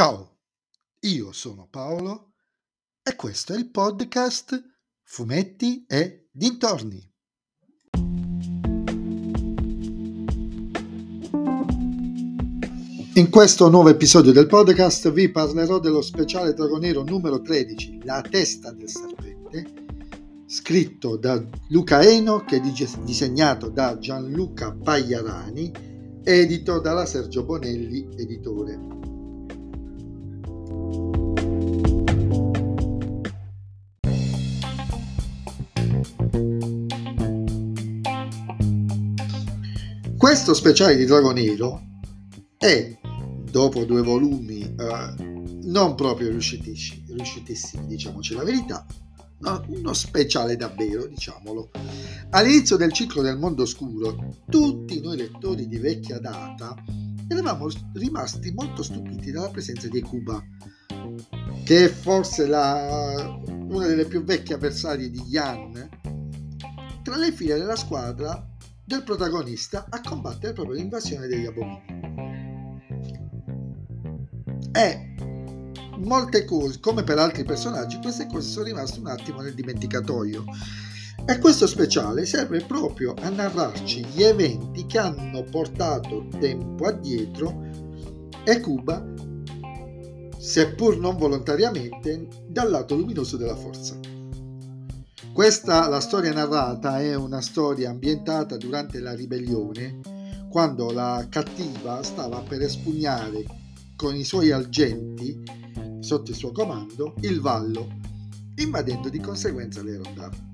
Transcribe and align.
Ciao, 0.00 0.38
io 1.00 1.30
sono 1.30 1.68
Paolo 1.70 2.32
e 3.02 3.14
questo 3.16 3.52
è 3.52 3.58
il 3.58 3.68
podcast 3.68 4.58
Fumetti 5.02 5.84
e 5.86 6.30
Dintorni. 6.32 7.06
In 13.12 13.28
questo 13.28 13.68
nuovo 13.68 13.90
episodio 13.90 14.32
del 14.32 14.46
podcast 14.46 15.12
vi 15.12 15.30
parlerò 15.30 15.78
dello 15.78 16.00
speciale 16.00 16.54
dragonero 16.54 17.02
numero 17.02 17.42
13, 17.42 18.00
La 18.04 18.22
testa 18.22 18.72
del 18.72 18.88
serpente, 18.88 19.84
scritto 20.46 21.18
da 21.18 21.44
Luca 21.68 22.00
Eno, 22.00 22.42
che 22.46 22.56
è 22.56 22.60
disegnato 22.60 23.68
da 23.68 23.98
Gianluca 23.98 24.72
Pagliarani, 24.72 26.22
edito 26.24 26.80
dalla 26.80 27.04
Sergio 27.04 27.44
Bonelli, 27.44 28.08
editore. 28.16 28.99
Questo 40.20 40.52
speciale 40.52 40.96
di 40.96 41.06
Drago 41.06 41.32
Nero 41.32 41.80
è, 42.58 42.94
dopo 43.50 43.86
due 43.86 44.02
volumi 44.02 44.60
eh, 44.60 45.14
non 45.62 45.94
proprio 45.94 46.28
riuscitissimi, 46.28 47.06
riuscitissimi, 47.14 47.86
diciamoci 47.86 48.34
la 48.34 48.44
verità, 48.44 48.84
no, 49.38 49.64
uno 49.68 49.94
speciale 49.94 50.56
davvero, 50.56 51.06
diciamolo. 51.06 51.70
All'inizio 52.32 52.76
del 52.76 52.92
ciclo 52.92 53.22
del 53.22 53.38
mondo 53.38 53.62
oscuro, 53.62 54.36
tutti 54.46 55.00
noi 55.00 55.16
lettori 55.16 55.66
di 55.66 55.78
vecchia 55.78 56.18
data 56.18 56.74
eravamo 57.26 57.68
rimasti 57.94 58.52
molto 58.52 58.82
stupiti 58.82 59.30
dalla 59.30 59.48
presenza 59.48 59.88
di 59.88 60.02
Cuba, 60.02 60.44
che 61.64 61.84
è 61.86 61.88
forse 61.88 62.46
la, 62.46 63.40
una 63.48 63.86
delle 63.86 64.04
più 64.04 64.22
vecchie 64.22 64.56
avversarie 64.56 65.08
di 65.08 65.22
Yan, 65.28 65.88
tra 67.02 67.16
le 67.16 67.32
file 67.32 67.56
della 67.56 67.76
squadra 67.76 68.50
del 68.84 69.02
protagonista 69.02 69.86
a 69.88 70.00
combattere 70.00 70.52
proprio 70.52 70.76
l'invasione 70.76 71.26
degli 71.26 71.46
abomini. 71.46 71.98
E 74.72 75.14
molte 75.98 76.44
cose, 76.44 76.80
come 76.80 77.02
per 77.02 77.18
altri 77.18 77.44
personaggi, 77.44 77.98
queste 78.00 78.26
cose 78.26 78.48
sono 78.48 78.64
rimaste 78.66 79.00
un 79.00 79.06
attimo 79.08 79.40
nel 79.40 79.54
dimenticatoio. 79.54 80.44
E 81.26 81.38
questo 81.38 81.66
speciale 81.66 82.24
serve 82.24 82.64
proprio 82.64 83.14
a 83.20 83.28
narrarci 83.28 84.04
gli 84.06 84.22
eventi 84.22 84.86
che 84.86 84.98
hanno 84.98 85.44
portato 85.44 86.26
tempo 86.40 86.86
addietro 86.86 87.68
e 88.42 88.60
Cuba, 88.60 89.04
seppur 90.38 90.96
non 90.96 91.16
volontariamente, 91.16 92.26
dal 92.46 92.70
lato 92.70 92.96
luminoso 92.96 93.36
della 93.36 93.54
forza. 93.54 94.09
Questa, 95.32 95.88
la 95.88 96.00
storia 96.00 96.32
narrata, 96.32 97.00
è 97.00 97.14
una 97.14 97.40
storia 97.40 97.90
ambientata 97.90 98.56
durante 98.56 98.98
la 98.98 99.14
ribellione, 99.14 100.00
quando 100.50 100.90
la 100.90 101.24
cattiva 101.30 102.02
stava 102.02 102.40
per 102.40 102.62
espugnare 102.62 103.44
con 103.94 104.16
i 104.16 104.24
suoi 104.24 104.50
agenti, 104.50 105.40
sotto 106.00 106.32
il 106.32 106.36
suo 106.36 106.50
comando, 106.50 107.14
il 107.20 107.40
vallo, 107.40 107.88
invadendo 108.56 109.08
di 109.08 109.20
conseguenza 109.20 109.82
le 109.82 110.00
rondate. 110.02 110.48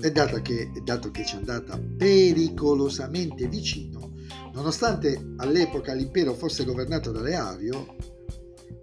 E 0.00 0.10
dato 0.10 0.40
che, 0.40 0.72
dato 0.82 1.10
che 1.10 1.24
ci 1.24 1.34
è 1.34 1.38
andata 1.38 1.78
pericolosamente 1.78 3.46
vicino, 3.48 4.12
nonostante 4.54 5.34
all'epoca 5.36 5.92
l'impero 5.92 6.32
fosse 6.32 6.64
governato 6.64 7.12
dalle 7.12 7.34
Ario, 7.34 7.96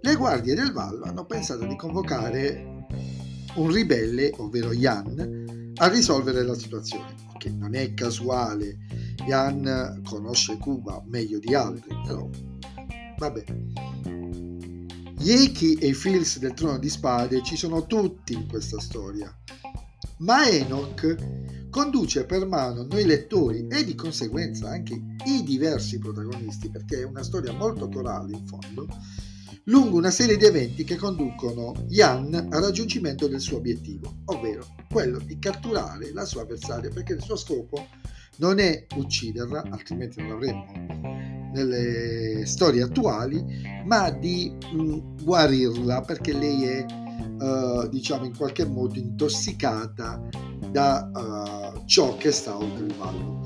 le 0.00 0.14
guardie 0.14 0.54
del 0.54 0.72
Vallo 0.72 1.04
hanno 1.04 1.26
pensato 1.26 1.66
di 1.66 1.76
convocare 1.76 2.71
un 3.54 3.70
ribelle, 3.70 4.32
ovvero 4.36 4.72
Jan, 4.72 5.72
a 5.76 5.88
risolvere 5.88 6.42
la 6.42 6.54
situazione. 6.54 7.14
Che 7.38 7.50
non 7.50 7.74
è 7.74 7.92
casuale, 7.92 8.78
Jan 9.26 10.00
conosce 10.04 10.56
Cuba 10.58 11.02
meglio 11.06 11.38
di 11.38 11.54
altri, 11.54 11.94
però 12.06 12.28
vabbè. 13.18 13.44
Echi 15.24 15.74
e 15.74 15.88
i 15.88 15.94
fils 15.94 16.38
del 16.38 16.54
trono 16.54 16.78
di 16.78 16.88
spade 16.88 17.42
ci 17.42 17.56
sono 17.56 17.86
tutti 17.86 18.32
in 18.32 18.48
questa 18.48 18.80
storia, 18.80 19.32
ma 20.18 20.48
Enoch 20.48 21.70
conduce 21.70 22.26
per 22.26 22.46
mano 22.46 22.84
noi 22.84 23.04
lettori 23.04 23.66
e 23.68 23.84
di 23.84 23.94
conseguenza 23.94 24.68
anche 24.68 25.00
i 25.26 25.42
diversi 25.42 25.98
protagonisti, 25.98 26.70
perché 26.70 27.00
è 27.00 27.04
una 27.04 27.22
storia 27.22 27.52
molto 27.52 27.88
corale 27.88 28.32
in 28.32 28.46
fondo, 28.46 28.86
lungo 29.66 29.96
una 29.96 30.10
serie 30.10 30.36
di 30.36 30.44
eventi 30.44 30.84
che 30.84 30.96
conducono 30.96 31.72
Yan 31.88 32.48
al 32.50 32.62
raggiungimento 32.62 33.28
del 33.28 33.40
suo 33.40 33.58
obiettivo, 33.58 34.22
ovvero 34.26 34.66
quello 34.90 35.18
di 35.18 35.38
catturare 35.38 36.12
la 36.12 36.24
sua 36.24 36.42
avversaria, 36.42 36.90
perché 36.90 37.12
il 37.12 37.22
suo 37.22 37.36
scopo 37.36 37.86
non 38.36 38.58
è 38.58 38.86
ucciderla, 38.96 39.64
altrimenti 39.70 40.20
non 40.20 40.30
l'avremmo 40.30 41.50
nelle 41.52 42.44
storie 42.46 42.82
attuali, 42.82 43.44
ma 43.84 44.10
di 44.10 44.56
mh, 44.72 44.82
mm, 44.82 44.98
guarirla 45.22 46.00
perché 46.00 46.32
lei 46.32 46.64
è, 46.64 46.84
uh, 47.38 47.88
diciamo, 47.88 48.24
in 48.24 48.36
qualche 48.36 48.64
modo 48.64 48.98
intossicata 48.98 50.20
da 50.70 51.10
uh, 51.12 51.84
ciò 51.84 52.16
che 52.16 52.32
sta 52.32 52.56
oltre 52.56 52.86
il 52.86 52.94
vallo. 52.96 53.40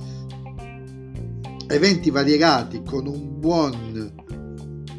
Eventi 1.68 2.10
variegati 2.10 2.80
con 2.84 3.08
un 3.08 3.40
buon 3.40 4.24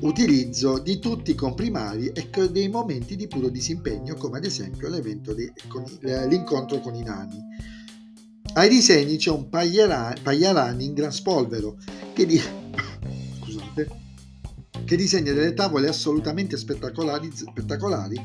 utilizzo 0.02 0.80
di 0.80 1.00
tutti 1.00 1.32
i 1.32 1.36
comprimari 1.36 2.08
e 2.10 2.30
dei 2.52 2.70
momenti 2.70 3.16
di 3.16 3.28
puro 3.28 3.50
disimpegno, 3.50 4.16
come 4.16 4.38
ad 4.38 4.46
esempio 4.46 4.90
di, 5.34 5.52
con, 5.68 5.84
l'incontro 6.02 6.80
con 6.80 6.96
i 6.96 7.04
nani. 7.04 7.40
Ai 8.54 8.70
disegni 8.70 9.18
c'è 9.18 9.32
un 9.32 9.50
Pagliarani 9.50 10.86
in 10.86 10.94
gran 10.94 11.12
spolvero 11.12 11.78
che, 12.14 12.26
di, 12.26 12.40
scusate, 13.42 13.90
che 14.86 14.96
disegna 14.96 15.34
delle 15.34 15.54
tavole 15.54 15.88
assolutamente 15.88 16.58
spettacolari, 16.58 17.32
spettacolari, 17.34 18.20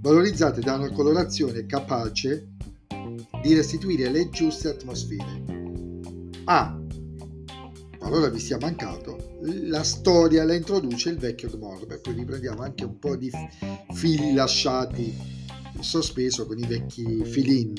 valorizzate 0.00 0.60
da 0.60 0.74
una 0.74 0.90
colorazione 0.90 1.66
capace 1.66 2.48
di 3.42 3.54
restituire 3.54 4.10
le 4.10 4.28
giuste 4.30 4.68
atmosfere. 4.68 5.44
Ah, 6.44 6.77
allora 8.08 8.30
vi 8.30 8.38
sia 8.38 8.58
mancato 8.58 9.36
la 9.42 9.84
storia 9.84 10.44
la 10.44 10.54
introduce 10.54 11.10
il 11.10 11.18
vecchio 11.18 11.50
Gmorbe, 11.50 11.98
poi 11.98 12.14
riprendiamo 12.14 12.62
anche 12.62 12.84
un 12.84 12.98
po' 12.98 13.16
di 13.16 13.30
fili 13.92 14.32
lasciati 14.32 15.14
in 15.74 15.82
sospeso 15.82 16.46
con 16.46 16.58
i 16.58 16.66
vecchi 16.66 17.24
filin. 17.24 17.72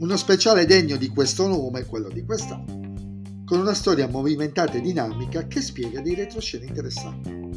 Uno 0.00 0.16
speciale 0.16 0.64
degno 0.64 0.96
di 0.96 1.08
questo 1.08 1.46
nome, 1.46 1.84
quello 1.84 2.08
di 2.08 2.24
quest'anno, 2.24 3.44
con 3.44 3.60
una 3.60 3.74
storia 3.74 4.08
movimentata 4.08 4.72
e 4.72 4.80
dinamica 4.80 5.46
che 5.46 5.60
spiega 5.60 6.00
dei 6.00 6.14
retroscene 6.14 6.66
interessanti. 6.66 7.47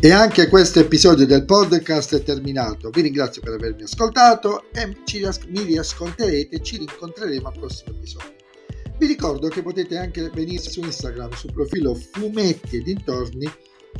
E 0.00 0.12
anche 0.12 0.46
questo 0.46 0.78
episodio 0.78 1.26
del 1.26 1.44
podcast 1.44 2.14
è 2.14 2.22
terminato. 2.22 2.88
Vi 2.90 3.00
ringrazio 3.00 3.42
per 3.42 3.54
avermi 3.54 3.82
ascoltato 3.82 4.70
e 4.70 4.98
ci, 5.02 5.26
mi 5.48 5.62
riascolterete 5.64 6.54
e 6.54 6.62
ci 6.62 6.76
rincontreremo 6.76 7.48
al 7.48 7.58
prossimo 7.58 7.96
episodio. 7.96 8.32
Vi 8.96 9.06
ricordo 9.08 9.48
che 9.48 9.60
potete 9.60 9.98
anche 9.98 10.30
venire 10.32 10.62
su 10.62 10.84
Instagram, 10.84 11.32
sul 11.32 11.52
profilo 11.52 11.96
Fumetti 11.96 12.76
e 12.76 12.82
dintorni, 12.82 13.50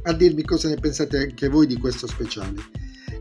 a 0.03 0.13
dirmi 0.13 0.45
cosa 0.45 0.69
ne 0.69 0.77
pensate 0.77 1.19
anche 1.19 1.49
voi 1.49 1.67
di 1.67 1.77
questo 1.79 2.07
speciale. 2.07 2.63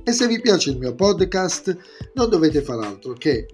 E 0.04 0.12
se 0.12 0.28
vi 0.28 0.40
piace 0.40 0.70
il 0.70 0.78
mio 0.78 0.94
podcast, 0.94 1.76
non 2.14 2.30
dovete 2.30 2.62
fare 2.62 2.86
altro 2.86 3.14
che 3.14 3.48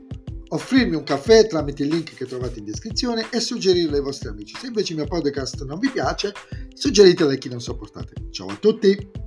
offrirmi 0.53 0.95
un 0.95 1.03
caffè 1.03 1.47
tramite 1.47 1.83
il 1.83 1.89
link 1.89 2.15
che 2.15 2.25
trovate 2.25 2.59
in 2.59 2.65
descrizione 2.65 3.27
e 3.31 3.39
suggerirlo 3.39 3.95
ai 3.95 4.01
vostri 4.01 4.29
amici. 4.29 4.55
Se 4.57 4.67
invece 4.67 4.93
il 4.93 4.99
mio 4.99 5.07
podcast 5.07 5.63
non 5.63 5.79
vi 5.79 5.89
piace, 5.89 6.33
suggeritelo 6.73 7.31
a 7.31 7.35
chi 7.35 7.49
non 7.49 7.61
sopportate. 7.61 8.13
Ciao 8.31 8.47
a 8.47 8.55
tutti! 8.55 9.22